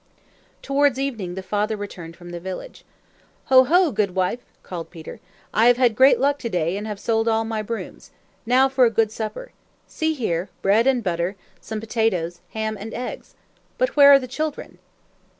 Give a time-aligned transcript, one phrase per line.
[0.63, 2.85] Towards evening the father returned from the village.
[3.49, 5.19] "Ho, ho, good wife!" called Peter.
[5.53, 8.09] "I have had great luck to day, and have sold all my brooms.
[8.43, 9.51] Now for a good supper!
[9.85, 13.35] See here bread and butter, some potatoes, ham and eggs.
[13.77, 14.79] But where are the children?"